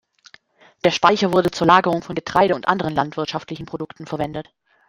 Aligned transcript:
Der 0.83 0.89
Speicher 0.89 1.31
wurde 1.31 1.51
zur 1.51 1.67
Lagerung 1.67 2.01
von 2.01 2.15
Getreide 2.15 2.55
und 2.55 2.67
anderen 2.67 2.95
landwirtschaftlichen 2.95 3.67
Produkten 3.67 4.07
verwendet. 4.07 4.49